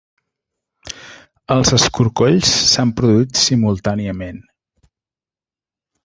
Els 1.55 1.73
escorcolls 1.75 2.53
s'han 2.71 2.93
produït 3.01 3.37
simultàniament 3.41 4.41